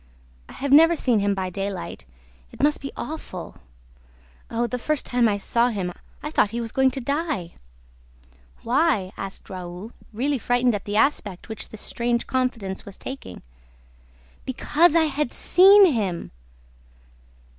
I 0.49 0.53
have 0.53 0.71
never 0.73 0.95
seen 0.95 1.19
him 1.19 1.35
by 1.35 1.51
daylight... 1.51 2.05
it 2.51 2.63
must 2.63 2.81
be 2.81 2.91
awful!... 2.97 3.57
Oh, 4.49 4.65
the 4.65 4.79
first 4.79 5.05
time 5.05 5.29
I 5.29 5.37
saw 5.37 5.67
him!... 5.69 5.93
I 6.23 6.31
thought 6.31 6.45
that 6.45 6.49
he 6.57 6.59
was 6.59 6.71
going 6.71 6.89
to 6.89 6.99
die." 6.99 7.53
"Why?" 8.63 9.11
asked 9.15 9.47
Raoul, 9.47 9.91
really 10.11 10.39
frightened 10.39 10.73
at 10.73 10.85
the 10.85 10.97
aspect 10.97 11.49
which 11.49 11.69
this 11.69 11.81
strange 11.81 12.25
confidence 12.25 12.83
was 12.83 12.97
taking. 12.97 13.43
"BECAUSE 14.43 14.95
I 14.95 15.03
HAD 15.03 15.31
SEEN 15.31 15.85
HIM!" 15.93 16.31